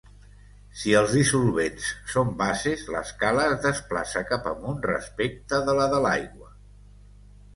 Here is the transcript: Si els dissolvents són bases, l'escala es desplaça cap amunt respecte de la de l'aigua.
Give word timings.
Si 0.83 0.93
els 0.99 1.11
dissolvents 1.17 1.89
són 2.13 2.31
bases, 2.39 2.85
l'escala 2.95 3.45
es 3.51 3.61
desplaça 3.65 4.23
cap 4.31 4.49
amunt 4.55 4.81
respecte 4.87 5.63
de 5.69 5.77
la 5.81 5.85
de 5.95 6.03
l'aigua. 6.07 6.51